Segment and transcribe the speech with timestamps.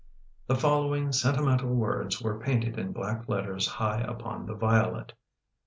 [0.47, 5.13] The following sentimental words were painted in black letters high upon the violet.